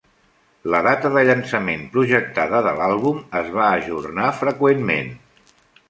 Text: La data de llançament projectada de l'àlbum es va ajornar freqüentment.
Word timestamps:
La 0.75 0.79
data 0.87 1.11
de 1.15 1.23
llançament 1.27 1.83
projectada 1.97 2.63
de 2.69 2.73
l'àlbum 2.83 3.23
es 3.43 3.55
va 3.61 3.71
ajornar 3.79 4.35
freqüentment. 4.43 5.19